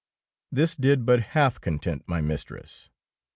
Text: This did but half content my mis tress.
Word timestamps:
This 0.51 0.75
did 0.75 1.05
but 1.05 1.21
half 1.37 1.61
content 1.61 2.05
my 2.07 2.21
mis 2.21 2.43
tress. 2.45 2.89